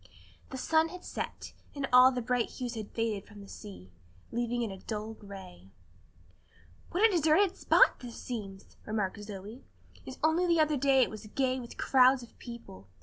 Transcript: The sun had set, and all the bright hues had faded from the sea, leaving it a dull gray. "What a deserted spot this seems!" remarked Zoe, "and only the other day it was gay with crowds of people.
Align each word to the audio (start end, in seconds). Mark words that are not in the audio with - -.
The 0.49 0.57
sun 0.57 0.89
had 0.89 1.05
set, 1.05 1.53
and 1.75 1.87
all 1.93 2.11
the 2.11 2.23
bright 2.23 2.49
hues 2.49 2.73
had 2.73 2.89
faded 2.89 3.27
from 3.27 3.39
the 3.39 3.47
sea, 3.47 3.91
leaving 4.31 4.63
it 4.63 4.71
a 4.73 4.83
dull 4.83 5.13
gray. 5.13 5.69
"What 6.89 7.07
a 7.07 7.11
deserted 7.11 7.55
spot 7.55 7.99
this 7.99 8.15
seems!" 8.15 8.65
remarked 8.87 9.21
Zoe, 9.21 9.63
"and 10.07 10.17
only 10.23 10.47
the 10.47 10.59
other 10.59 10.75
day 10.75 11.03
it 11.03 11.11
was 11.11 11.27
gay 11.27 11.59
with 11.59 11.77
crowds 11.77 12.23
of 12.23 12.35
people. 12.39 12.87